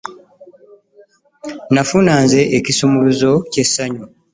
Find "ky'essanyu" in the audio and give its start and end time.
3.51-4.03